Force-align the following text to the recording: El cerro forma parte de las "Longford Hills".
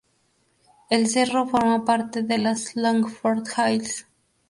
El 0.89 1.05
cerro 1.05 1.45
forma 1.47 1.85
parte 1.85 2.23
de 2.23 2.39
las 2.39 2.75
"Longford 2.75 3.45
Hills". 3.69 4.07